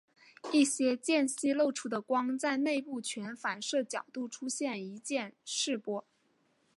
[0.51, 6.03] 一些间隙漏出的光在内部全反射角度出现一个渐逝波。